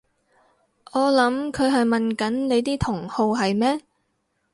[0.93, 3.81] 我諗佢係問緊你啲同好係咩？